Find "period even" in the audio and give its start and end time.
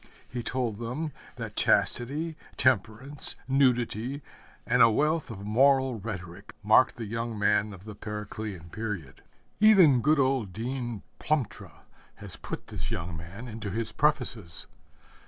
8.71-10.01